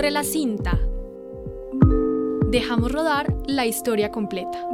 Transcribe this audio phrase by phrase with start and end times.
[0.00, 0.80] Corre la cinta.
[2.46, 4.66] Dejamos rodar la historia completa.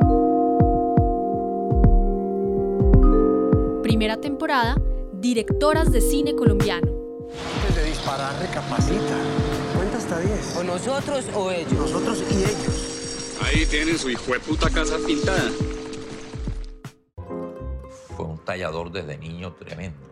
[3.83, 4.77] Primera temporada,
[5.15, 6.93] directoras de cine colombiano.
[7.57, 9.17] Antes de disparar, recapacita.
[9.75, 10.59] Cuenta hasta 10.
[10.59, 11.73] ¿O nosotros o ellos?
[11.73, 13.37] Nosotros y ellos.
[13.43, 15.51] Ahí tienen su hijo de puta casa pintada.
[18.17, 20.07] Fue un tallador desde niño tremendo.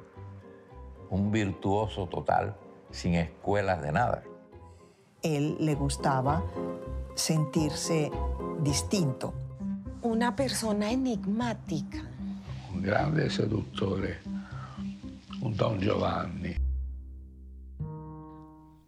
[1.09, 2.57] Un virtuoso total,
[2.91, 4.25] sin escuelas de nada.
[5.25, 6.45] Él le gustaba
[7.15, 8.11] sentirse
[8.63, 9.33] distinto.
[10.03, 12.05] Una persona enigmática.
[12.75, 14.19] un grande seduttore,
[15.41, 16.57] un Don Giovanni.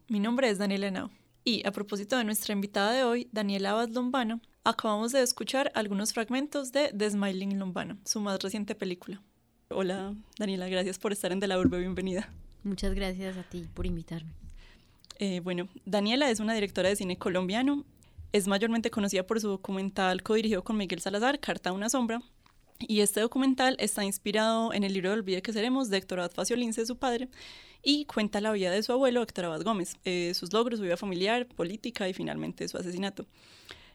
[0.09, 1.11] Mi nombre es Daniela Henao
[1.43, 6.13] y a propósito de nuestra invitada de hoy, Daniela Abad Lombana, acabamos de escuchar algunos
[6.13, 9.23] fragmentos de The Smiling Lombana, su más reciente película.
[9.69, 12.29] Hola Daniela, gracias por estar en De la Urbe, bienvenida.
[12.63, 14.46] Muchas gracias a ti por invitarme.
[15.19, 17.85] Eh, bueno, Daniela es una directora de cine colombiano,
[18.33, 22.21] es mayormente conocida por su documental codirigido con Miguel Salazar, Carta a una sombra,
[22.79, 26.33] y este documental está inspirado en el libro de Olvide que seremos de Héctor Abad
[26.33, 27.29] Faciolince, su padre,
[27.83, 30.99] y cuenta la vida de su abuelo, Héctor Abad Gómez, eh, sus logros, su vida
[30.99, 33.27] familiar, política y finalmente su asesinato.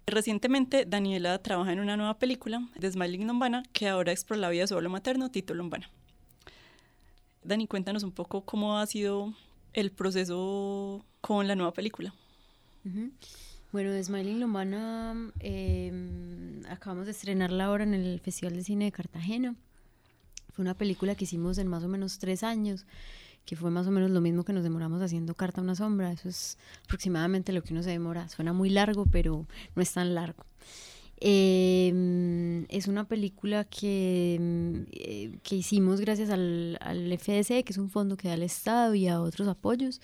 [0.08, 4.61] Recientemente, Daniela trabaja en una nueva película, The Smiling Lombana, que ahora explora la vida
[4.61, 5.92] de su abuelo materno, Tito Lombana.
[7.44, 9.33] Dani, cuéntanos un poco cómo ha sido
[9.73, 12.14] el proceso con la nueva película.
[12.86, 13.11] Ujú.
[13.72, 18.92] Bueno, The Smiling Lombana, eh, acabamos de estrenarla ahora en el Festival de Cine de
[18.92, 19.55] Cartagena.
[20.52, 22.86] Fue una película que hicimos en más o menos tres años,
[23.45, 26.11] que fue más o menos lo mismo que nos demoramos haciendo Carta a una sombra.
[26.11, 28.27] Eso es aproximadamente lo que uno se demora.
[28.27, 30.45] Suena muy largo, pero no es tan largo.
[31.23, 37.77] Eh, es una película que, mm, eh, que hicimos gracias al, al FDC, que es
[37.77, 40.02] un fondo que da el Estado y a otros apoyos.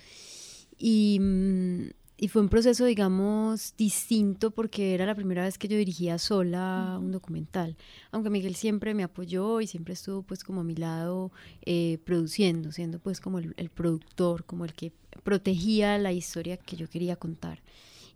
[0.78, 5.78] Y, mm, y fue un proceso, digamos, distinto porque era la primera vez que yo
[5.78, 7.78] dirigía sola un documental.
[8.12, 11.32] Aunque Miguel siempre me apoyó y siempre estuvo pues como a mi lado
[11.66, 16.76] eh, produciendo, siendo pues como el, el productor, como el que protegía la historia que
[16.76, 17.62] yo quería contar.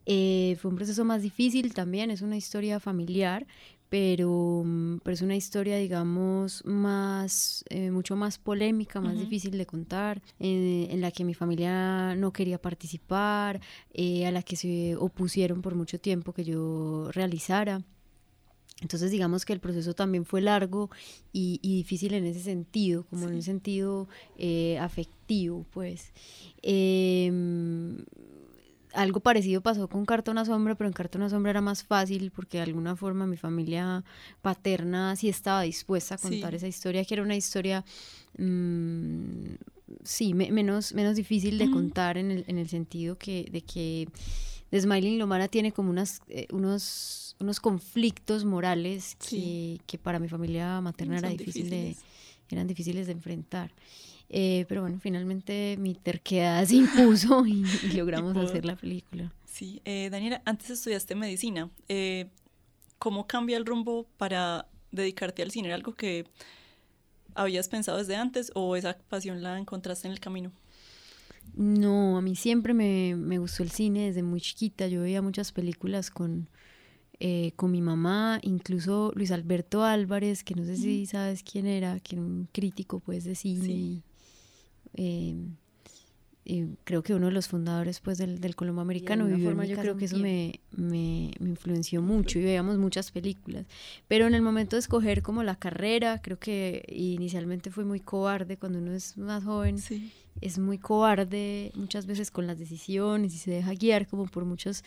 [0.05, 3.45] Eh, fue un proceso más difícil también, es una historia familiar,
[3.89, 9.23] pero, mm, pero es una historia, digamos, más, eh, mucho más polémica, más Ujú.
[9.23, 13.59] difícil de contar, eh, en la que mi familia no quería participar,
[13.93, 17.83] eh, a la que se opusieron por mucho tiempo que yo realizara.
[18.81, 20.89] Entonces digamos que el proceso también fue largo
[21.31, 24.07] y, y difícil en ese sentido, como en un sentido
[24.37, 26.13] eh, afectivo, pues.
[26.63, 28.05] Em,
[28.93, 32.31] algo parecido pasó con Carta a sombra, pero en Carta a sombra era más fácil
[32.31, 34.03] porque de alguna forma mi familia
[34.41, 36.57] paterna sí estaba dispuesta a contar Sí.
[36.57, 37.83] esa historia, que era una historia,
[38.37, 39.45] mm,
[40.03, 44.07] sí, me- menos, menos difícil de contar en el, en el sentido que, de que
[44.69, 49.81] The Smiling Lomana tiene como unas, eh, unos, unos conflictos morales que, Sí.
[49.85, 51.95] que para mi familia materna era difícil de,
[52.49, 53.71] eran difíciles de enfrentar.
[54.33, 59.33] Eh, pero bueno, finalmente mi terquedad se impuso y, y logramos hacer la película.
[59.45, 61.69] Sí, eh, Daniela, antes estudiaste medicina.
[61.89, 62.29] Eh,
[62.97, 65.67] ¿Cómo cambia el rumbo para dedicarte al cine?
[65.67, 66.25] ¿Era algo que
[67.35, 70.53] habías pensado desde antes o esa pasión la encontraste en el camino?
[71.53, 74.87] No, a mí siempre me, me gustó el cine desde muy chiquita.
[74.87, 76.47] Yo veía muchas películas con,
[77.19, 81.99] eh, con mi mamá, incluso Luis Alberto Álvarez, que no sé si sabes quién era,
[81.99, 83.65] que era un crítico pues de cine.
[83.65, 84.03] Sí.
[84.95, 85.35] Y, eh,
[86.43, 89.55] y creo que uno de los fundadores pues del, del Colombo Americano alguna vivió en
[89.55, 93.67] forma mi yo creo que eso me, me, me influenció mucho y veíamos muchas películas.
[94.07, 98.57] Pero en el momento de escoger como la carrera, creo que inicialmente fue muy cobarde
[98.57, 100.11] cuando uno es más joven Sí.
[100.41, 104.83] es muy cobarde muchas veces con las decisiones y se deja guiar como por muchos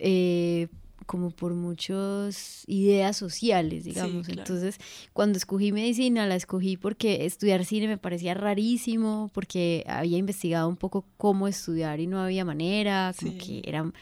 [0.00, 0.66] eh,
[1.06, 4.26] como por muchas ideas sociales, digamos.
[4.26, 4.40] claro.
[4.42, 4.78] Entonces,
[5.12, 10.76] cuando escogí medicina, la escogí porque estudiar cine me parecía rarísimo, porque había investigado un
[10.76, 13.38] poco cómo estudiar y no había manera, como Sí.
[13.38, 13.92] que eran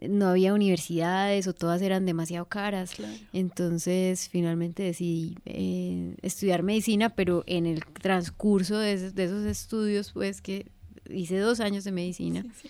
[0.00, 2.90] no había universidades o todas eran demasiado caras.
[2.94, 3.14] Claro.
[3.32, 10.10] Entonces, finalmente decidí eh, estudiar medicina, pero en el transcurso de, esos- de esos estudios,
[10.12, 10.66] pues que
[11.08, 12.68] hice dos años de medicina, sí.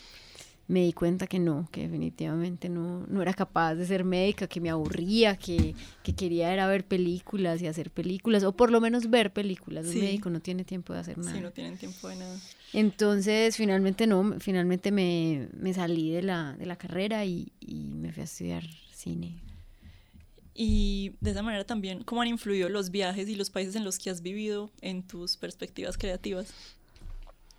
[0.66, 4.60] Me di cuenta que no, que definitivamente no, no era capaz de ser médica, que
[4.60, 9.10] me aburría, que, que quería era ver películas y hacer películas, o por lo menos
[9.10, 9.86] ver películas.
[9.86, 9.98] Sí.
[9.98, 11.32] Un médico no tiene tiempo de hacer nada.
[11.32, 12.40] Sí, no tienen tiempo de nada.
[12.72, 18.12] Entonces, finalmente no, finalmente me, me salí de la, de la carrera y, y me
[18.12, 19.40] fui a estudiar cine.
[20.54, 23.98] Y de esa manera también, ¿cómo han influido los viajes y los países en los
[23.98, 26.54] que has vivido en tus perspectivas creativas?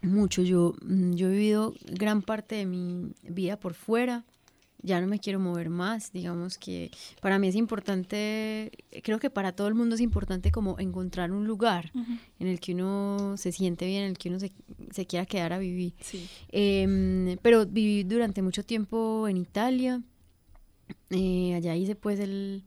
[0.02, 0.42] Mucho.
[0.42, 4.26] Yo, mm, yo he vivido gran parte de mi vida por fuera.
[4.82, 6.12] Ya no me quiero mover más.
[6.12, 8.72] Digamos que para mí es importante,
[9.04, 11.92] creo que para todo el mundo es importante como encontrar un lugar
[12.40, 14.52] en el que uno se siente bien, en el que uno se,
[14.92, 15.96] se quiera quedar a vivir.
[16.02, 16.28] Sí.
[16.50, 20.04] Em, pero viví durante mucho tiempo en Italia.
[21.10, 22.64] Eh, allá hice pues el,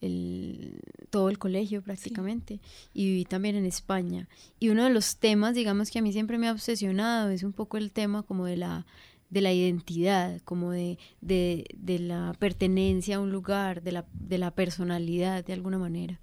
[0.00, 0.80] el-
[1.10, 2.60] todo el colegio prácticamente
[2.92, 4.28] y viví también en España.
[4.58, 7.52] Y uno de los temas, digamos que a mí siempre me ha obsesionado, es un
[7.52, 8.86] poco el tema como de la,
[9.30, 14.38] de la identidad, como de, de, de la pertenencia a un lugar, de la, de
[14.38, 16.20] la personalidad de alguna manera.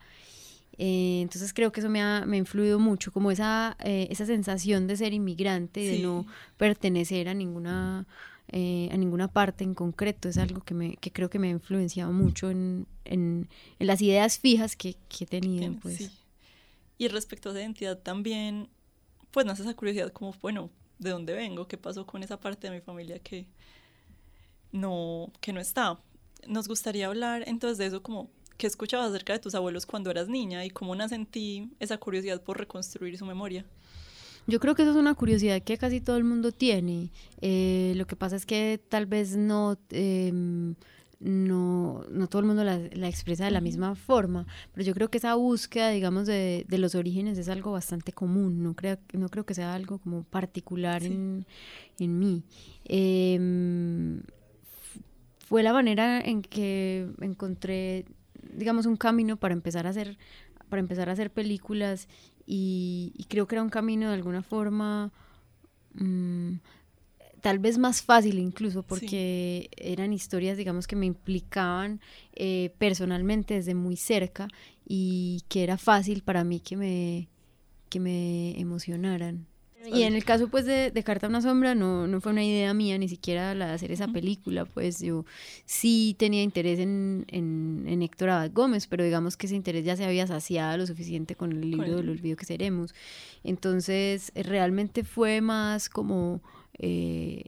[0.78, 4.26] Eh, entonces creo que eso me ha, me ha influido mucho, como esa, eh, esa
[4.26, 6.02] sensación de ser inmigrante, y de Sí.
[6.02, 6.26] no
[6.58, 8.08] pertenecer a ninguna,
[8.52, 11.52] eh, a ninguna parte en concreto, es algo que, me, que creo que me ha
[11.52, 13.48] influenciado mucho en, en,
[13.80, 15.74] en las ideas fijas que, que he tenido.
[15.82, 15.98] Pues.
[15.98, 16.12] sí.
[16.98, 18.70] Y respecto a esa identidad también,
[19.32, 20.70] pues nace esa curiosidad como, bueno,
[21.00, 21.68] ¿de dónde vengo?
[21.68, 23.48] ¿Qué pasó con esa parte de mi familia que
[24.72, 26.00] no, que no está?
[26.46, 30.28] Nos gustaría hablar entonces de eso como, ¿qué escuchabas acerca de tus abuelos cuando eras
[30.28, 33.66] niña y cómo nace en ti esa curiosidad por reconstruir su memoria?
[34.48, 37.10] Yo creo que eso es una curiosidad que casi todo el mundo tiene.
[37.42, 40.76] Eh, lo que pasa es que tal vez no, em,
[41.20, 45.10] no, no todo el mundo la, la expresa de la misma forma, pero yo creo
[45.10, 48.64] que esa búsqueda, digamos, de, de los orígenes es algo bastante común.
[48.64, 51.46] No creo, no creo que sea algo como particular en,
[52.00, 52.44] en mí.
[54.64, 55.00] F-
[55.48, 58.06] fue la manera en que encontré,
[58.54, 60.18] digamos, un camino para empezar a hacer,
[60.70, 62.08] para empezar a hacer películas
[62.46, 65.12] y, y creo que era un camino de alguna forma
[65.94, 66.56] mm,
[67.42, 72.00] tal vez más fácil incluso porque eran historias digamos que me implicaban
[72.34, 74.48] eh, personalmente desde muy cerca
[74.88, 77.28] y que era fácil para mí que me
[77.90, 79.48] que me emocionaran
[79.90, 82.44] y en el caso pues de, de Carta a una sombra no, no fue una
[82.44, 85.26] idea mía ni siquiera la de hacer esa película pues yo
[85.66, 89.96] sí tenía interés en, en, en Héctor Abad Gómez pero digamos que ese interés ya
[89.96, 92.94] se había saciado lo suficiente con el libro el- del olvido que seremos.
[93.44, 96.42] Entonces realmente fue más como
[96.80, 97.44] eh,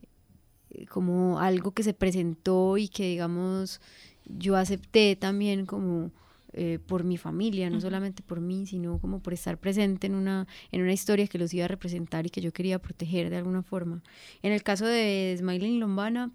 [0.89, 3.79] como algo que se presentó y que digamos
[4.25, 6.11] yo acepté también como
[6.53, 10.47] eh, por mi familia, no solamente por mí, sino como por estar presente en una,
[10.71, 13.63] en una historia que los iba a representar y que yo quería proteger de alguna
[13.63, 14.03] forma.
[14.41, 16.31] En el caso de Smiling Lombana,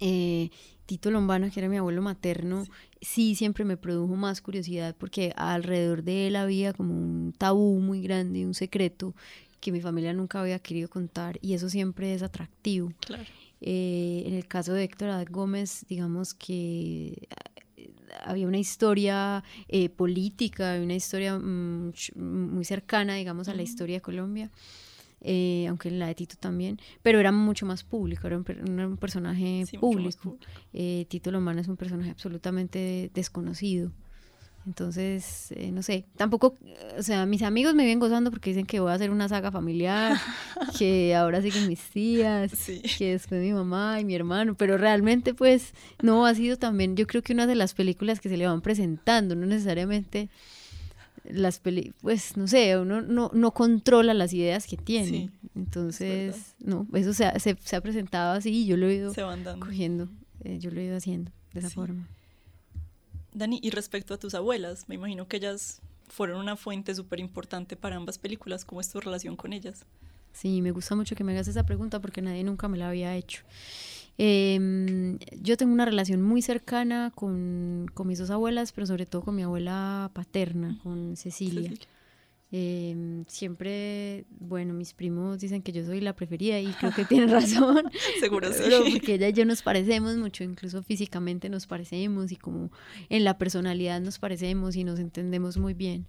[0.00, 0.50] eh,
[0.86, 2.64] Tito Lombana, que era mi abuelo materno,
[3.00, 3.34] sí.
[3.34, 8.46] siempre me produjo más curiosidad porque alrededor de él había como un tabú muy grande,
[8.46, 9.14] un secreto
[9.60, 12.92] que mi familia nunca había querido contar y eso siempre es atractivo.
[13.00, 13.24] Claro.
[13.60, 17.28] Eh, en el caso de Héctor Abad Gómez, digamos que
[18.24, 23.96] había una historia eh, política, una historia mm, ch- muy cercana, digamos, a la historia
[23.96, 24.50] de Colombia,
[25.22, 28.86] eh, aunque en la de Tito también, pero era mucho más público, era un, era
[28.88, 30.38] un personaje Sí, público.
[30.72, 33.92] Eh, Tito Lombana es un personaje absolutamente desconocido.
[34.66, 36.54] Entonces, eh, no sé, tampoco,
[36.98, 39.50] o sea, mis amigos me vienen gozando porque dicen que voy a hacer una saga
[39.50, 40.16] familiar,
[40.78, 42.82] que ahora siguen mis tías, Sí.
[42.98, 45.72] que después mi mamá y mi hermano, pero realmente pues
[46.02, 48.60] no ha sido también, yo creo que una de las películas que se le van
[48.60, 50.28] presentando, no necesariamente
[51.24, 56.54] las películas, pues no sé, uno no, no controla las ideas que tiene, Sí, entonces,
[56.58, 59.12] no, eso se ha, se, se ha presentado así y yo lo he ido
[59.58, 60.08] cogiendo,
[60.44, 61.74] eh, yo lo he ido haciendo de esa Sí.
[61.74, 62.08] forma.
[63.32, 67.76] Dani, y respecto a tus abuelas, me imagino que ellas fueron una fuente súper importante
[67.76, 68.64] para ambas películas.
[68.64, 69.84] ¿Cómo es tu relación con ellas?
[70.32, 73.14] Sí, me gusta mucho que me hagas esa pregunta porque nadie nunca me la había
[73.16, 73.42] hecho.
[74.18, 79.22] Em, yo tengo una relación muy cercana con, con mis dos abuelas, pero sobre todo
[79.22, 81.70] con mi abuela paterna, con Cecilia.
[81.70, 81.86] Cecilia.
[82.52, 87.30] Em, siempre, bueno, mis primos dicen que yo soy la preferida y creo que tienen
[87.30, 87.84] razón.
[88.20, 88.62] Seguro sí.
[88.64, 92.72] Pero porque ella y yo nos parecemos mucho, incluso físicamente nos parecemos y como
[93.08, 96.06] en la personalidad nos parecemos y nos entendemos muy bien.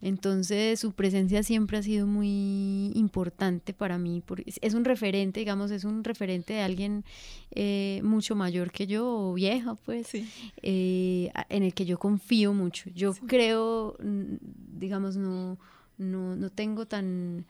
[0.00, 4.22] Entonces su presencia siempre ha sido muy importante para mí.
[4.24, 7.04] por- es- un referente, digamos, es un referente de alguien
[7.50, 10.28] eh, mucho mayor que yo, o vieja, pues, Sí.
[10.62, 12.90] eh, en el que yo confío mucho.
[12.94, 15.58] Yo creo, digamos, no,
[15.96, 17.46] no, no tengo tan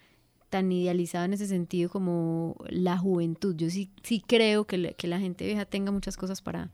[0.48, 3.54] tan idealizada en ese sentido como la juventud.
[3.54, 6.70] Yo sí, sí creo que, la- que la gente vieja tenga muchas cosas para,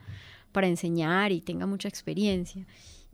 [0.52, 2.64] para enseñar y tenga mucha experiencia.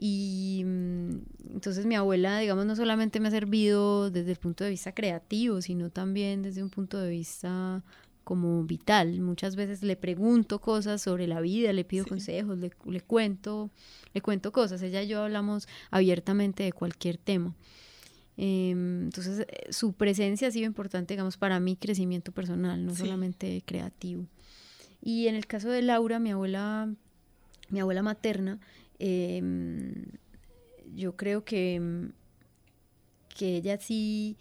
[0.03, 1.11] Y mm,
[1.53, 5.61] entonces mi abuela, digamos, no solamente me ha servido desde el punto de vista creativo,
[5.61, 7.83] sino también desde un punto de vista
[8.25, 9.21] como vital.
[9.21, 12.09] Muchas veces le pregunto cosas sobre la vida, le pido Sí.
[12.11, 13.71] consejos, le, le cuento,
[14.15, 14.81] le cuento cosas.
[14.81, 17.55] Ella y yo hablamos abiertamente de cualquier tema.
[18.39, 23.03] Em, entonces, eh, su presencia ha sido importante, digamos, para mi crecimiento personal, no Sí.
[23.03, 24.25] solamente creativo.
[25.03, 26.89] Y en el caso de Laura, mi abuela,
[27.69, 28.59] mi abuela materna,
[29.01, 30.05] em,
[30.95, 32.13] yo creo que, em,
[33.37, 34.37] que ella sí,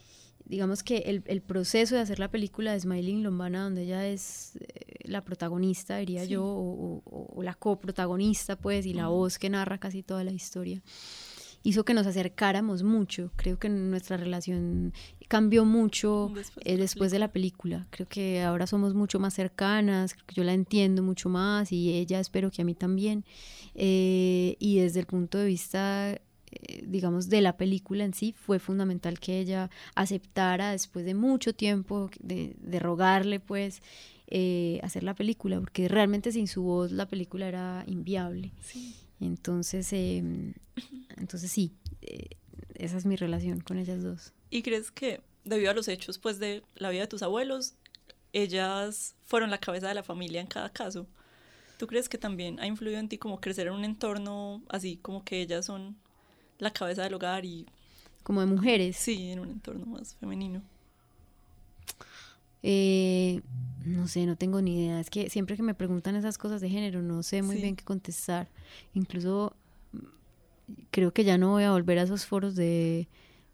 [0.45, 4.57] digamos que el, el proceso de hacer la película de Smiling Lombana, donde ella es
[4.57, 6.29] eh, la protagonista, diría Sí.
[6.31, 10.31] yo, o, o- o la coprotagonista, pues, y la voz que narra casi toda la
[10.31, 10.81] historia,
[11.63, 13.31] hizo que nos acercáramos mucho.
[13.35, 14.93] Creo que nuestra relación
[15.27, 17.87] cambió mucho Después eh, después de la película.
[17.91, 21.93] Creo que ahora somos mucho más cercanas, creo que yo la entiendo mucho más y
[21.93, 23.23] ella espero que a mí también.
[23.75, 26.19] Eh, y desde el punto de vista, eh,
[26.85, 32.09] digamos, de la película en sí, fue fundamental que ella aceptara después de mucho tiempo
[32.19, 33.81] de, de rogarle, pues,
[34.31, 38.51] eh, hacer la película, porque realmente sin su voz la película era inviable.
[38.61, 38.95] Sí.
[39.19, 40.53] Entonces, em,
[41.17, 42.29] entonces sí, eh,
[42.75, 44.33] esa es mi relación con ellas dos.
[44.49, 47.73] ¿Y crees que debido a los hechos pues de la vida de tus abuelos,
[48.33, 51.07] ellas fueron la cabeza de la familia en cada caso?
[51.77, 55.23] ¿Tú crees que también ha influido en ti como crecer en un entorno así, como
[55.23, 55.95] que ellas son
[56.57, 57.65] la cabeza del hogar y
[58.23, 58.97] Como de mujeres.
[58.97, 60.61] sí, en un entorno más femenino?
[62.63, 63.41] Eh,
[63.85, 64.99] no sé, no tengo ni idea.
[64.99, 67.61] Es que siempre que me preguntan esas cosas de género, no sé muy Sí.
[67.61, 68.49] bien qué contestar.
[68.93, 69.55] Incluso
[69.93, 69.97] mm,
[70.91, 73.07] creo que ya no voy a volver a esos foros de,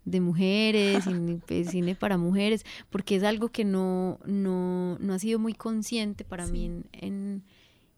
[0.06, 5.20] de mujeres, ni- pues, cine para mujeres, porque es algo que no, no, no ha
[5.20, 6.66] sido muy consciente para mí Sí.
[6.66, 7.44] en, en,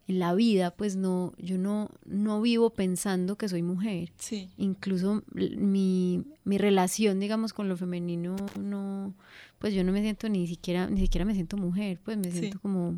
[0.08, 0.72] en la vida.
[0.72, 7.20] Pues no, yo no, no vivo pensando que soy mujer Sí, incluso mi, mi relación,
[7.20, 9.14] digamos, con lo femenino, no,
[9.60, 12.40] pues yo no me siento ni siquiera, ni siquiera me siento mujer, pues me Sí.
[12.40, 12.98] siento como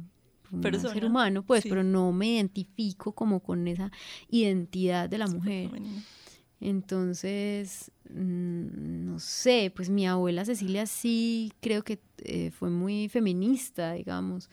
[0.52, 1.70] un ser humano, pues, sí.
[1.70, 3.92] pero no me identifico como con esa
[4.30, 5.70] identidad de la mujer.
[6.62, 13.94] Entonces, mm, no sé, pues mi abuela Cecilia sí creo que eh, fue muy feminista,
[13.94, 14.50] digamos,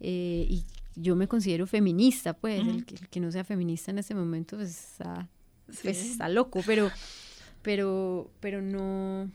[0.00, 0.64] eh, y
[1.00, 4.56] yo me considero feminista, pues, el, que, el que no sea feminista en este momento,
[4.56, 5.28] pues está,
[5.66, 6.90] pues, está loco, pero,
[7.62, 9.30] pero, pero no,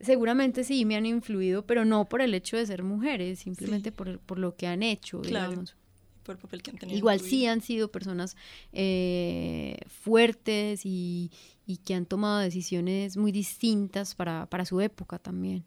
[0.00, 3.96] seguramente sí me han influido, pero no por el hecho de ser mujeres, simplemente Sí.
[3.96, 5.50] por, por lo que han hecho, Claro.
[5.50, 5.76] digamos.
[6.24, 6.94] Por el papel que han tenido.
[6.94, 8.34] en Igual sí han sido personas
[8.72, 11.30] eh, fuertes y,
[11.66, 15.64] y que han tomado decisiones muy distintas para, para su época también.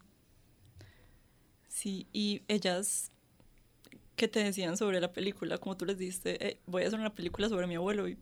[1.67, 3.11] Sí, y ellas,
[4.17, 5.57] ¿qué te decían sobre la película?
[5.59, 8.17] Como tú les diste, "Eh, voy a hacer una película sobre mi abuelo y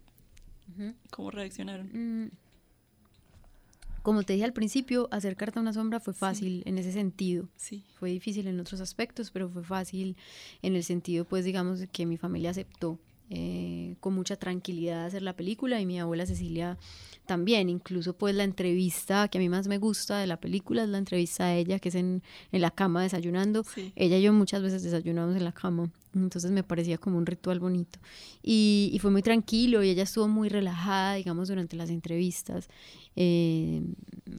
[1.09, 1.87] cómo reaccionaron.
[2.25, 2.31] Mm.
[4.01, 7.49] Como te dije al principio, hacer Carta a una sombra fue fácil en ese sentido.
[7.55, 10.15] Sí, Fue difícil en otros aspectos, pero fue fácil
[10.61, 15.35] en el sentido, pues, digamos, que mi familia aceptó eh, con mucha tranquilidad hacer la
[15.35, 16.77] película y mi abuela Cecilia
[17.25, 17.69] también.
[17.69, 20.97] Incluso, pues, la entrevista que a mí más me gusta de la película es la
[20.97, 23.63] entrevista a ella, que es en, en la cama desayunando.
[23.63, 23.91] sí.
[23.95, 27.59] Ella y yo muchas veces desayunamos en la cama, entonces me parecía como un ritual
[27.59, 27.99] bonito.
[28.43, 32.69] Y, y fue muy tranquilo y ella estuvo muy relajada, digamos, durante las entrevistas.
[33.15, 33.81] Eh,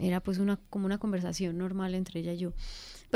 [0.01, 2.53] era pues una, como una conversación normal entre ella y yo.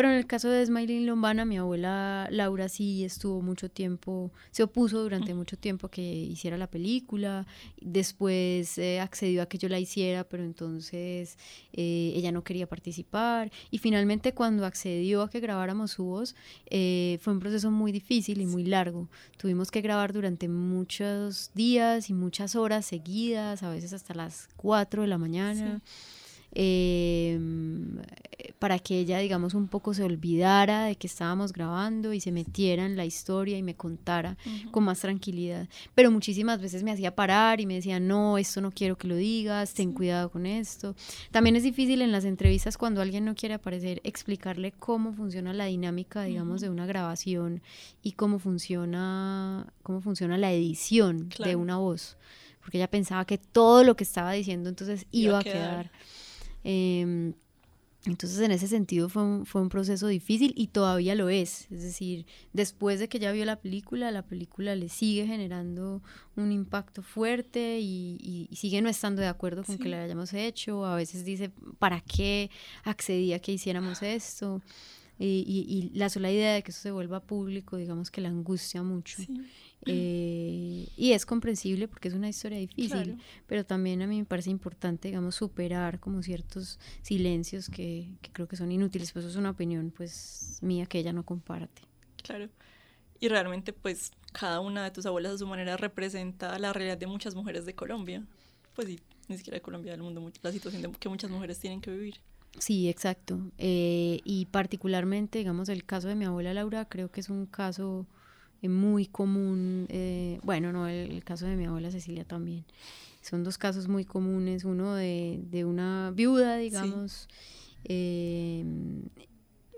[0.01, 4.63] Pero en el caso de Smiling Lombana, mi abuela Laura sí estuvo mucho tiempo, se
[4.63, 7.47] opuso durante mucho tiempo a que hiciera la película,
[7.83, 11.37] después eh, accedió a que yo la hiciera, pero entonces
[11.75, 13.53] eh, ella no quería participar.
[13.71, 16.35] Y finalmente cuando accedió a que grabáramos su voz,
[16.71, 19.11] eh, fue un proceso muy difícil y muy largo.
[19.37, 25.03] Tuvimos que grabar durante muchos días y muchas horas seguidas, a veces hasta las 4
[25.03, 25.83] de la mañana
[26.53, 27.39] eh,
[28.59, 32.85] para que ella, digamos, un poco se olvidara de que estábamos grabando y se metiera
[32.85, 34.37] en la historia y me contara
[34.71, 35.67] con más tranquilidad.
[35.95, 39.17] Pero muchísimas veces me hacía parar y me decía, no, esto no quiero que lo
[39.17, 40.95] digas, ten cuidado con esto.
[41.31, 45.67] También es difícil en las entrevistas cuando alguien no quiere aparecer, explicarle cómo funciona la
[45.67, 47.63] dinámica, digamos, de una grabación
[48.03, 52.17] y cómo funciona, cómo funciona la edición de una voz.
[52.61, 55.91] Porque ella pensaba que todo lo que estaba diciendo entonces Iba iba, a a quedar.
[55.91, 55.91] quedar.
[56.65, 57.35] Em,
[58.07, 61.67] entonces, en ese sentido fue un, fue un proceso difícil y todavía lo es.
[61.71, 62.25] Es decir,
[62.55, 66.03] después de que ya vio la película, la película le sigue generando
[66.35, 69.83] un impacto fuerte y, y- y sigue no estando de acuerdo con Sí.
[69.83, 70.87] que lo hayamos hecho.
[70.87, 72.51] A veces dice, ¿para qué
[72.85, 74.63] accedí a que hiciéramos esto?
[75.19, 78.31] Y, y- y la sola idea de que eso se vuelva público, digamos que la
[78.31, 79.19] angustia mucho.
[79.19, 79.29] Sí.
[79.87, 83.17] Eh, y es comprensible porque es una historia difícil, Claro.
[83.47, 88.47] pero también a mí me parece importante, digamos, superar como ciertos silencios que, que creo
[88.47, 91.83] que son inútiles, pues eso es una opinión pues mía que ella no comparte.
[92.23, 92.49] Claro.
[93.21, 97.07] Y realmente, pues, cada una de tus abuelas a su manera representa la realidad de
[97.07, 98.25] muchas mujeres de Colombia.
[98.75, 101.59] Pues sí, ni siquiera de Colombia, del mundo, mu- la situación de- que muchas mujeres
[101.59, 102.17] tienen que vivir.
[102.59, 103.39] Sí, exacto.
[103.59, 108.07] Eh, y particularmente, digamos, el caso de mi abuela Laura, creo que es un caso
[108.69, 109.87] muy común.
[109.89, 112.65] eh, bueno, no, el, el caso de mi abuela Cecilia también.
[113.23, 114.65] Son dos casos muy comunes.
[114.65, 117.29] Uno de, de una viuda, digamos.
[117.85, 118.65] eh,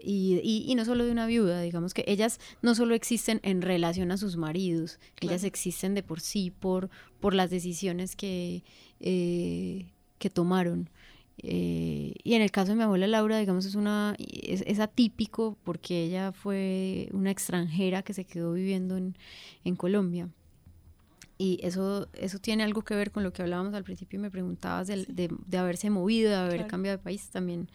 [0.04, 3.62] y, y- y no solo de una viuda, digamos que ellas no solo existen en
[3.62, 8.64] relación a sus maridos, ellas existen de por sí por, por las decisiones que,
[8.98, 9.86] eh,
[10.18, 10.90] que tomaron.
[11.44, 15.56] Eh, y en el caso de mi abuela Laura, digamos, es, una, es, es atípico
[15.64, 19.16] porque ella fue una extranjera que se quedó viviendo en,
[19.64, 20.28] en Colombia.
[21.38, 24.30] Y eso, eso tiene algo que ver con lo que hablábamos al principio y me
[24.30, 26.68] preguntabas del- de, de haberse movido, de haber Claro.
[26.68, 27.28] cambiado de país.
[27.30, 27.68] También,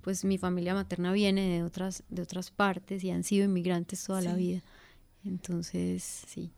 [0.00, 4.22] pues mi familia materna viene de otras, de otras partes y han sido inmigrantes toda
[4.22, 4.38] la Sí.
[4.38, 4.62] vida.
[5.26, 6.50] Entonces, sí.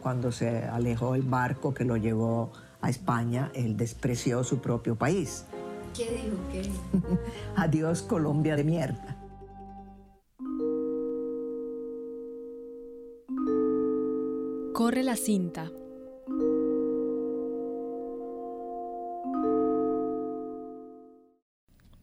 [0.00, 5.44] Cuando se alejó el barco que lo llevó a España, él despreció su propio país.
[5.96, 6.36] ¿Qué dijo?
[6.52, 6.70] ¿Qué?
[7.56, 9.16] Adiós Colombia de mierda.
[14.74, 15.72] Corre la cinta.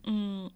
[0.04, 0.48] Mm,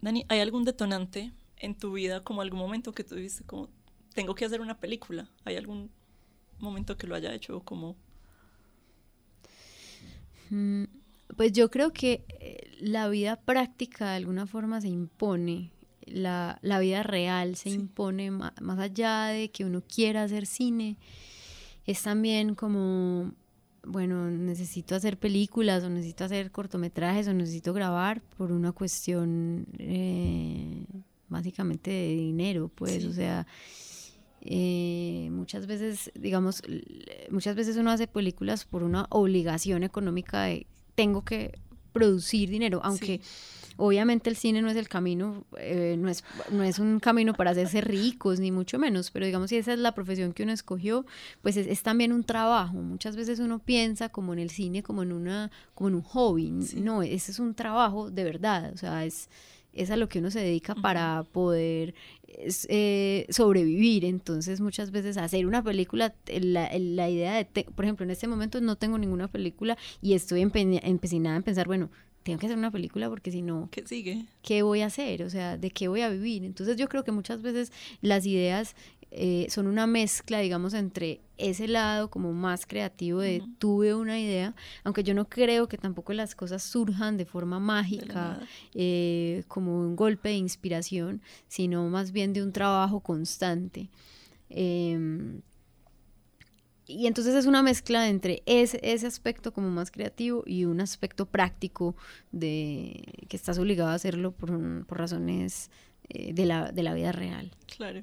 [0.00, 3.68] Dani, ¿hay algún detonante en tu vida, como algún momento que tú dices, como,
[4.14, 5.28] tengo que hacer una película?
[5.44, 5.90] ¿Hay algún
[6.58, 7.96] momento que lo haya hecho como...
[11.36, 15.70] Pues yo creo que eh, la vida práctica de alguna forma se impone,
[16.06, 20.96] la, la vida real se impone más allá de que uno quiera hacer cine,
[21.86, 23.32] es también como,
[23.86, 30.84] bueno, necesito hacer películas o necesito hacer cortometrajes o necesito grabar por una cuestión eh,
[31.28, 33.46] básicamente de dinero, pues, o sea,
[34.42, 36.62] eh, muchas veces, digamos,
[37.30, 41.58] muchas veces uno hace películas por una obligación económica de tengo que
[41.92, 43.20] producir dinero, aunque
[43.76, 47.52] obviamente el cine no es el camino, eh, no, es, no es un camino para
[47.52, 51.06] hacerse ricos, ni mucho menos, pero digamos, si esa es la profesión que uno escogió,
[51.42, 52.74] pues es, es también un trabajo.
[52.74, 56.50] Muchas veces uno piensa como en el cine, como en, una, como en un hobby.
[56.76, 59.28] No, ese es un trabajo de verdad, o sea, es,
[59.72, 61.94] es a lo que uno se dedica para poder
[62.68, 64.04] eh, sobrevivir.
[64.04, 68.10] Entonces, muchas veces hacer una película, eh, la, la idea de, te- por ejemplo, en
[68.10, 71.90] este momento no tengo ninguna película y estoy empeña- empecinada en pensar, bueno,
[72.22, 74.26] tengo que hacer una película porque si no, ¿Qué sigue?
[74.42, 75.22] ¿qué voy a hacer?
[75.22, 76.44] O sea, ¿de qué voy a vivir?
[76.44, 78.74] Entonces yo creo que muchas veces las ideas
[79.10, 84.54] eh, son una mezcla, digamos, entre ese lado como más creativo de tuve una idea,
[84.84, 88.40] aunque yo no creo que tampoco las cosas surjan de forma mágica,
[88.74, 93.88] eh, como un golpe de inspiración, sino más bien de un trabajo constante.
[94.50, 95.40] Em,
[96.86, 101.26] y entonces es una mezcla entre ese, ese aspecto como más creativo y un aspecto
[101.26, 101.94] práctico
[102.32, 105.70] de que estás obligado a hacerlo por, por razones
[106.08, 107.52] eh, de, la, de la vida real.
[107.66, 108.02] Claro.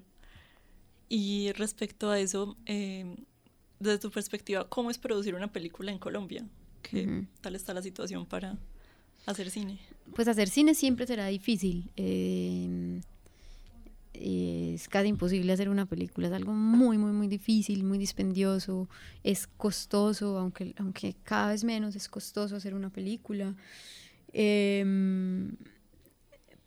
[1.10, 3.16] Y respecto a eso, eh,
[3.80, 6.46] desde tu perspectiva, ¿cómo es producir una película en Colombia?
[6.82, 8.58] ¿Qué tal está la situación para
[9.26, 9.80] hacer cine?
[10.16, 11.90] Pues hacer cine siempre será difícil.
[11.96, 13.02] eh,
[14.76, 18.90] es casi imposible hacer una película, es algo muy, muy, muy difícil, muy dispendioso,
[19.24, 23.56] es costoso, aunque, aunque cada vez menos es costoso hacer una película.
[24.32, 25.56] Em,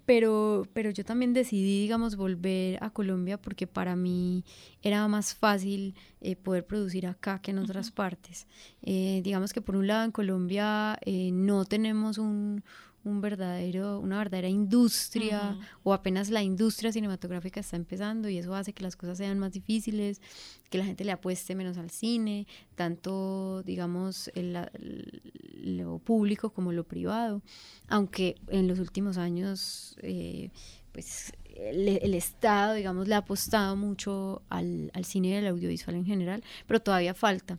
[0.08, 4.42] pero, pero yo también decidí, digamos, volver a Colombia porque para mí
[4.80, 8.46] era más fácil eh, poder producir acá que en otras partes.
[8.80, 12.64] Eh, digamos que por un lado en Colombia eh, no tenemos un,
[13.04, 18.72] un verdadero, una verdadera industria o apenas la industria cinematográfica está empezando y eso hace
[18.72, 20.22] que las cosas sean más difíciles,
[20.70, 25.20] que la gente le apueste menos al cine, tanto digamos el-
[25.58, 27.42] lo público como lo privado,
[27.88, 30.50] aunque en los últimos años eh,
[30.92, 35.96] pues el, el Estado digamos le ha apostado mucho al, al cine y al audiovisual
[35.96, 37.58] en general, pero todavía falta.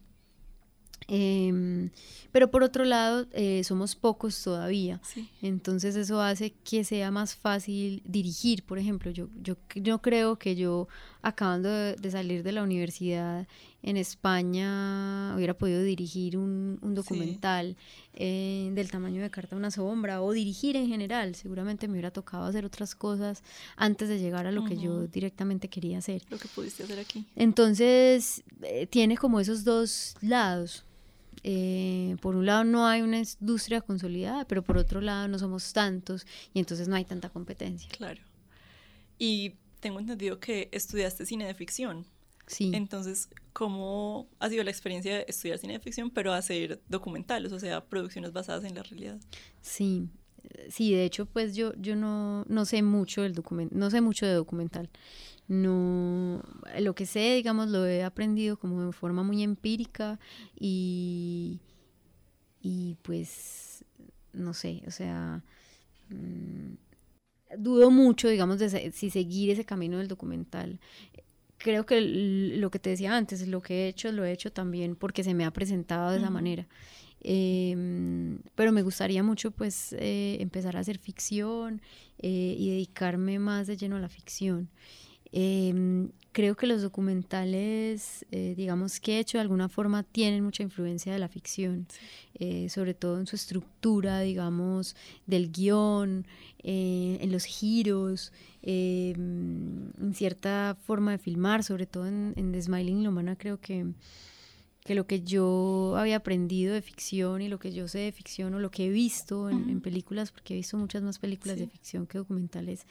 [1.11, 1.89] Em,
[2.31, 5.01] pero por otro lado, eh, somos pocos todavía.
[5.03, 5.27] Sí.
[5.41, 9.09] Entonces eso hace que sea más fácil dirigir, por ejemplo.
[9.09, 10.87] Yo, yo, yo creo que yo,
[11.23, 13.47] acabando de, de salir de la universidad
[13.81, 17.77] en España, hubiera podido dirigir un, un documental
[18.13, 21.35] eh, del tamaño de Carta a una sombra o dirigir en general.
[21.35, 23.41] Seguramente me hubiera tocado hacer otras cosas
[23.77, 26.23] antes de llegar a lo que yo directamente quería hacer.
[26.29, 27.25] Lo que pudiste hacer aquí.
[27.35, 30.83] Entonces, eh, tiene como esos dos lados.
[31.43, 35.71] Eh, por un lado no hay una industria consolidada, pero por otro lado no somos
[35.71, 37.89] tantos y entonces no hay tanta competencia.
[37.95, 38.19] Claro.
[39.17, 42.05] Y tengo entendido que estudiaste cine de ficción.
[42.49, 42.71] Sí.
[42.73, 47.59] Entonces, ¿cómo ha sido la experiencia de estudiar cine de ficción, pero hacer documentales, o
[47.59, 49.19] sea, producciones basadas en la realidad?
[49.61, 50.09] Sí,
[50.67, 54.25] sí, de hecho, pues yo, yo no, no sé mucho del documental, no sé mucho
[54.25, 54.89] de documental.
[55.47, 56.43] No,
[56.79, 60.19] lo que sé, digamos, lo he aprendido como de forma muy empírica
[60.59, 61.59] y,
[62.61, 63.85] y pues,
[64.33, 65.43] no sé, o sea,
[66.09, 66.73] mm,
[67.59, 70.79] dudo mucho, digamos, de si seguir ese camino del documental.
[71.59, 74.95] Creo que lo que te decía antes, lo que he hecho, lo he hecho también
[74.95, 76.67] porque se me ha presentado de esa manera.
[77.21, 81.81] Em, pero me gustaría mucho pues eh, empezar a hacer ficción
[82.17, 84.69] eh, y dedicarme más de lleno a la ficción.
[86.39, 91.11] Creo que los documentales, eh, digamos que he hecho de alguna forma, tienen mucha influencia
[91.11, 91.85] de la ficción,
[92.69, 94.95] sobre todo en su estructura, digamos,
[95.27, 96.25] del guion,
[96.63, 103.03] en los giros, em, en cierta forma de filmar, sobre todo en, en The Smiling
[103.03, 103.87] Lomana creo que
[104.83, 108.53] que lo que yo había aprendido de ficción y lo que yo sé de ficción
[108.53, 112.07] o lo que he visto en, películas, porque he visto muchas más películas de ficción
[112.07, 112.85] que documentales,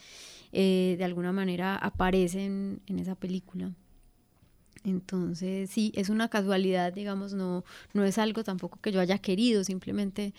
[0.52, 3.72] eh, de alguna manera aparecen en esa película.
[4.84, 9.64] Entonces, sí, es una casualidad, digamos, no, no es algo tampoco que yo haya querido,
[9.64, 10.34] simplemente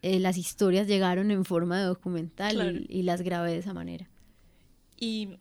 [0.00, 4.08] eh, las historias llegaron en forma de documental y, y las grabé de esa manera.
[4.98, 5.36] Y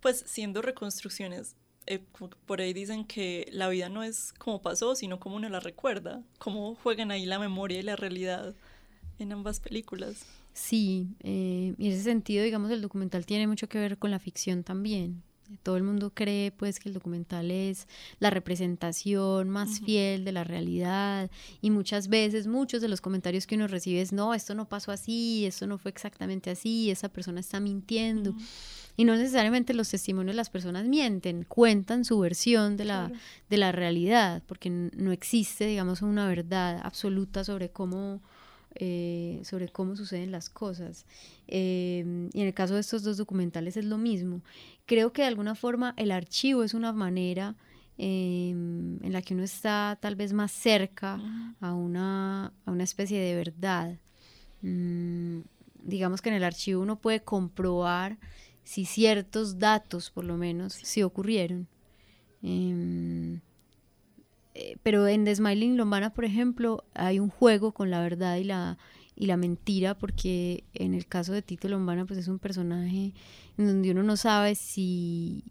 [0.00, 1.54] pues siendo reconstrucciones,
[1.86, 2.00] eh,
[2.46, 6.22] por ahí dicen que la vida no es como pasó, sino como uno la recuerda,
[6.38, 8.54] cómo juegan ahí la memoria y la realidad
[9.18, 10.24] en ambas películas.
[10.52, 14.18] Sí, eh, y en ese sentido, digamos, el documental tiene mucho que ver con la
[14.18, 15.22] ficción también.
[15.62, 17.86] Todo el mundo cree pues que el documental es
[18.18, 23.56] la representación más fiel de la realidad y muchas veces muchos de los comentarios que
[23.56, 27.40] uno recibe es no, esto no pasó así, esto no fue exactamente así, esa persona
[27.40, 28.34] está mintiendo.
[28.96, 33.10] Y no necesariamente los testimonios de las personas mienten, cuentan su versión de la,
[33.50, 38.22] de la realidad, porque no existe, digamos, una verdad absoluta sobre cómo,
[38.76, 41.06] eh, sobre cómo suceden las cosas.
[41.48, 44.42] Em, y en el caso de estos dos documentales es lo mismo.
[44.86, 47.56] Creo que de alguna forma el archivo es una manera
[47.98, 51.20] em, en la que uno está tal vez más cerca
[51.60, 53.98] a una, a una especie de verdad.
[54.62, 55.40] Mm,
[55.84, 58.18] digamos que en el archivo uno puede comprobar
[58.64, 61.68] si ciertos datos, por lo menos, sí, ocurrieron.
[62.42, 63.40] Em,
[64.54, 68.44] eh, pero en The Smiling Lombana, por ejemplo, hay un juego con la verdad y
[68.44, 68.78] la,
[69.16, 73.12] y la mentira, porque en el caso de Tito Lombana, pues es un personaje
[73.58, 75.44] en donde uno no sabe si,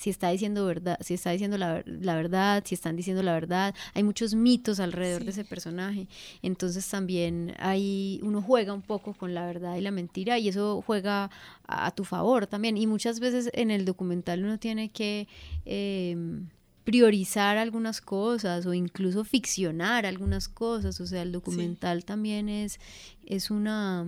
[0.00, 1.82] si está diciendo verdad, si está diciendo la,
[2.14, 3.74] verdad, si están diciendo la verdad.
[3.92, 6.08] Hay muchos mitos alrededor de ese personaje.
[6.40, 10.82] Entonces también hay, uno juega un poco con la verdad y la mentira y eso
[10.86, 11.30] juega
[11.68, 12.78] a, tu favor también.
[12.78, 15.28] Y muchas veces en el documental uno tiene que
[15.66, 16.48] em,
[16.84, 20.98] priorizar algunas cosas o incluso ficcionar algunas cosas.
[21.02, 22.80] O sea, el documental también es,
[23.26, 24.06] es una...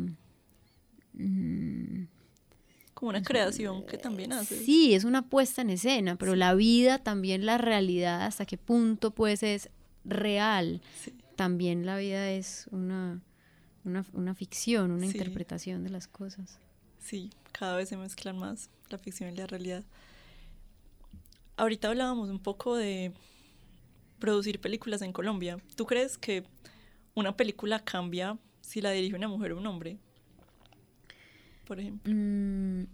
[1.12, 2.04] Mm,
[3.02, 4.64] como una creación que también hace.
[4.64, 9.10] Sí, es una puesta en escena, pero la vida, también la realidad, hasta qué punto
[9.10, 9.70] pues es
[10.04, 10.80] real.
[11.34, 13.20] También la vida es una,
[13.82, 16.60] una, ficción, una interpretación de las cosas.
[17.00, 19.82] Sí, cada vez se mezclan más la ficción y la realidad.
[21.56, 23.12] Ahorita hablábamos un poco de
[24.20, 25.58] producir películas en Colombia.
[25.74, 26.44] ¿Tú crees que
[27.16, 29.98] una película cambia si la dirige una mujer o un hombre?
[31.64, 32.12] Por ejemplo?
[32.12, 32.86] Mm,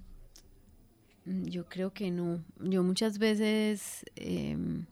[1.25, 2.43] mm, yo creo que no.
[2.61, 4.87] Yo muchas veces, em,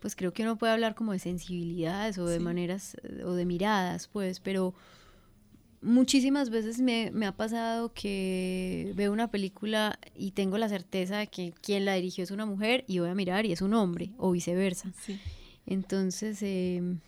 [0.00, 3.44] pues creo que uno puede hablar como de sensibilidades o de maneras eh, o de
[3.44, 4.74] miradas, pues, pero
[5.82, 11.26] muchísimas veces me, me, ha pasado que veo una película y tengo la certeza de
[11.26, 14.12] que quien la dirigió es una mujer y voy a mirar y es un hombre
[14.16, 14.92] o viceversa.
[15.66, 17.00] Entonces, em,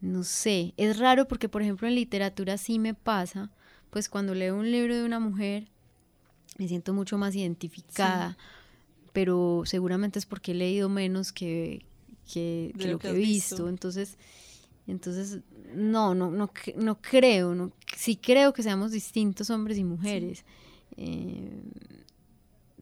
[0.00, 3.50] no sé, es raro porque por ejemplo en literatura sí me pasa
[3.96, 5.68] pues cuando leo un libro de una mujer
[6.58, 8.36] me siento mucho más identificada,
[9.14, 11.82] pero seguramente es porque he leído menos que,
[12.74, 13.70] lo, que, he visto.
[13.70, 14.18] Entonces,
[14.86, 15.38] entonces
[15.74, 20.44] no, no, no, no creo, no, sí creo que seamos distintos hombres y mujeres.
[20.98, 21.62] Eh,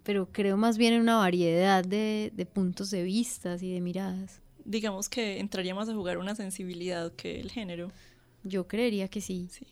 [0.02, 4.40] pero creo más bien en una variedad de, de, puntos de vista y de miradas.
[4.64, 7.92] Digamos que entraría más a jugar una sensibilidad que el género.
[8.42, 9.46] Yo creería que sí.
[9.48, 9.68] sí.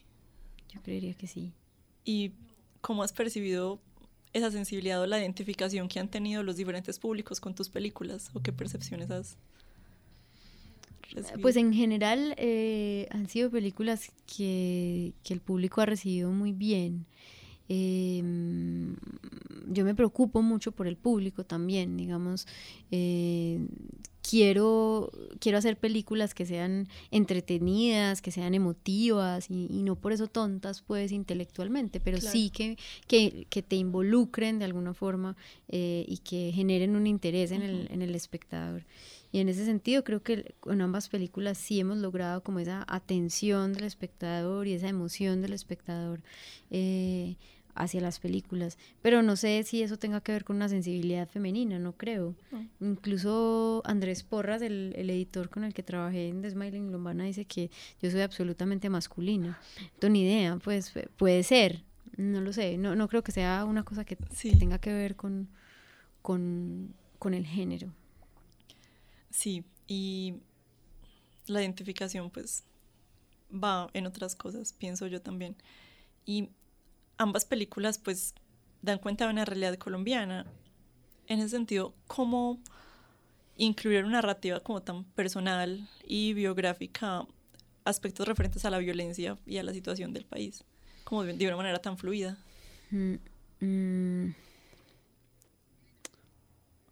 [0.73, 1.53] Yo creería que sí.
[2.05, 2.33] ¿Y
[2.81, 3.81] cómo has percibido
[4.33, 8.43] esa sensibilidad o la identificación que han tenido los diferentes públicos con tus películas o
[8.43, 9.37] qué percepciones has
[11.41, 17.05] Pues en general eh, han sido películas que, que, el público ha recibido muy bien.
[17.69, 18.97] Em,
[19.69, 22.47] yo me preocupo mucho por el público también, digamos,
[22.91, 23.61] eh,
[24.23, 30.83] quiero, quiero hacer películas que sean entretenidas, que sean emotivas y, no por eso tontas,
[30.83, 35.37] pues, intelectualmente, pero sí que, que, que, te involucren de alguna forma
[35.69, 38.85] eh, y que generen un interés en, el, en el espectador.
[39.33, 43.73] Y en ese sentido creo que en ambas películas sí hemos logrado como esa atención
[43.73, 46.21] del espectador y esa emoción del espectador.
[46.71, 47.37] Eh,
[47.75, 48.79] hacia las películas.
[49.01, 52.35] Pero no sé si eso tenga que ver con una sensibilidad femenina, no creo.
[52.81, 57.71] Incluso Andrés Porras, el, editor con el que trabajé en The Smiling Lombana, dice que
[58.01, 59.59] yo soy absolutamente masculina.
[59.99, 61.83] Tengo ni idea, pues puede ser,
[62.17, 62.77] no lo sé.
[62.79, 64.17] No, no creo que sea una cosa que,
[64.59, 65.49] tenga que ver con,
[66.21, 67.93] con, con el género.
[69.33, 70.35] Sí, y
[71.47, 72.65] la identificación pues
[73.53, 75.57] va en otras cosas, pienso yo también.
[76.25, 76.51] Y
[77.17, 78.35] ambas películas pues
[78.83, 80.47] dan cuenta de una realidad colombiana.
[81.27, 82.61] En ese sentido, ¿cómo
[83.57, 87.27] incluir una narrativa como tan personal y biográfica
[87.85, 90.63] aspectos referentes a la violencia y a la situación del país?
[91.05, 92.39] Como de, una manera tan fluida.
[92.91, 93.15] Mm,
[93.61, 94.35] mm.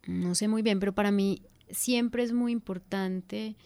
[0.07, 1.43] no sé muy bien, pero para mí
[1.73, 3.57] siempre es muy importante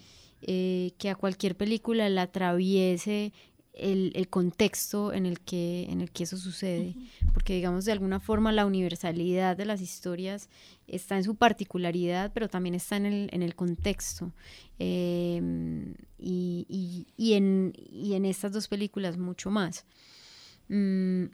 [0.42, 3.32] eh, que a cualquier película la atraviese
[3.74, 6.94] el, contexto en el, que, en el que eso sucede,
[7.32, 10.48] porque digamos de alguna forma la universalidad de las historias
[10.86, 14.32] está en su particularidad, pero también está en el, en el contexto.
[14.78, 19.84] Em, y, en, en, estas dos películas mucho más.
[20.68, 21.24] Mm,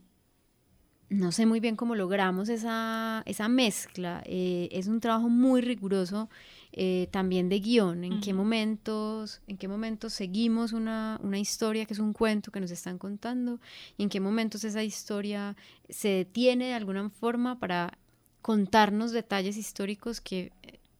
[1.10, 4.22] no sé muy bien cómo logramos esa, esa mezcla.
[4.26, 6.30] Eh, es un trabajo muy riguroso
[6.72, 11.94] eh, también de guion, en qué momentos, en qué momentos seguimos una, una, historia que
[11.94, 13.58] es un cuento que nos están contando
[13.98, 15.56] y en qué momentos esa historia
[15.88, 17.98] se detiene de alguna forma para
[18.40, 20.52] contarnos detalles históricos que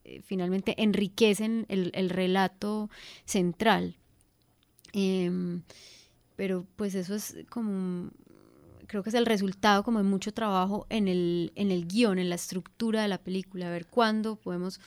[0.05, 2.91] eh, finalmente enriquecen el, el relato
[3.25, 3.95] central.
[4.93, 5.63] Em,
[6.35, 8.11] pero pues eso es como
[8.91, 12.29] creo que es el resultado como de mucho trabajo en el, en el guion, en
[12.29, 14.81] la estructura de la película, a ver cuándo podemos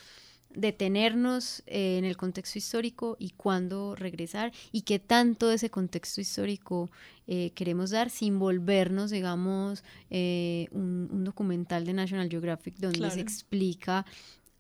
[0.56, 6.22] detenernos eh, en el contexto histórico y cuándo regresar y qué tanto de ese contexto
[6.22, 6.92] histórico
[7.28, 14.06] eh, queremos dar sin volvernos, digamos, eh, un, documental de National Geographic donde se explica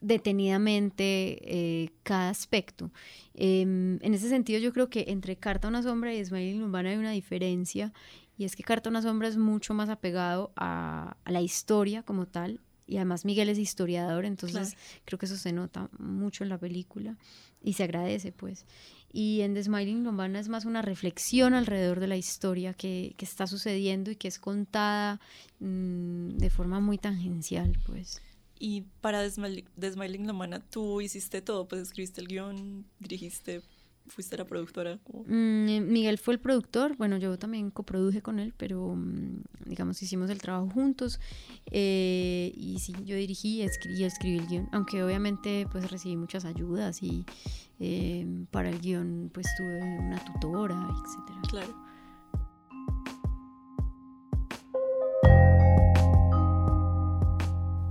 [0.01, 2.91] detenidamente cada aspecto.
[3.34, 6.89] Em, en ese sentido yo creo que entre Carta a una sombra y Smiling Urbana
[6.89, 7.93] hay una diferencia
[8.38, 12.03] y es que Carta a una sombra es mucho más apegado a, a la historia
[12.03, 12.60] como tal
[12.93, 17.17] y además Miguel es historiador, entonces creo que eso se nota mucho en la película
[17.63, 18.67] y se agradece pues.
[19.12, 23.25] Y en The Smiling Lombana es más una reflexión alrededor de la historia que, que
[23.25, 25.19] está sucediendo y que es contada
[25.60, 28.21] mm, de forma muy tangencial pues.
[28.60, 33.63] Y para The Smiling, Lombana tú hiciste todo, pues escribiste el guion, dirigiste,
[34.08, 35.00] fuiste la productora?
[35.28, 40.02] Mm, eh, Miguel fue el productor, bueno, yo también coproduje con él, pero mm, digamos
[40.02, 41.20] hicimos el trabajo juntos
[41.72, 46.46] eh, y sí, yo dirigí y escribí, escribí el guion, aunque obviamente pues recibí muchas
[46.46, 47.26] ayudas y
[47.80, 51.42] eh, para el guion pues tuve una tutora, etcétera.
[51.50, 51.84] Claro.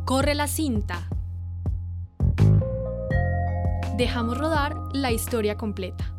[0.04, 1.08] Corre la cinta
[3.96, 6.12] dejamos rodar la historia completa.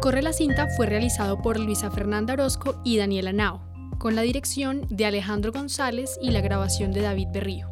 [0.00, 3.62] Corre la cinta fue realizado por Luisa Fernanda Orozco y Daniela Nao,
[3.98, 7.70] con la dirección de Alejandro González y la grabación de David Berrío.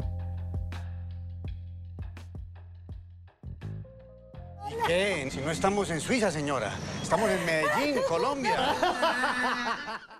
[4.70, 5.28] ¿Y qué?
[5.30, 6.72] Si no estamos en Suiza, señora.
[7.02, 8.56] Estamos en Medellín, Colombia.